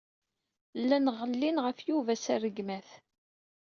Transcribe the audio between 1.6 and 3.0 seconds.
ɣef Yuba s rregmat.